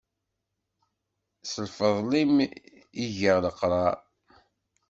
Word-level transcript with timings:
S 1.51 1.53
lfeḍl-im 1.65 2.35
i 3.03 3.05
geɣ 3.17 3.37
leqrar. 3.43 3.95